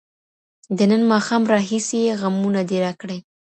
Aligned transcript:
د 0.77 0.79
نن 0.91 1.01
ماښام 1.11 1.43
راهيسي 1.53 1.97
يــې 2.05 2.13
غمونـه 2.21 2.61
دې 2.69 2.77
راكــړي. 2.85 3.19